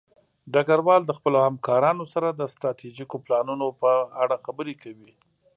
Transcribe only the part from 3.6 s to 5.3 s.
په اړه خبرې کوي.